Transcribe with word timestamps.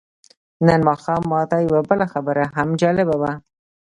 نن 0.67 0.79
ماښام 0.89 1.21
ماته 1.31 1.57
یوه 1.67 1.81
بله 1.89 2.05
خبره 2.13 2.43
هم 2.55 2.69
جالبه 2.81 3.15
وه. 3.21 3.31